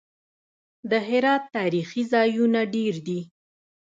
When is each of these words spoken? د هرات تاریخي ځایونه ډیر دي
د 0.89 0.91
هرات 1.07 1.43
تاریخي 1.55 2.03
ځایونه 2.13 2.59
ډیر 2.75 2.95
دي 3.07 3.19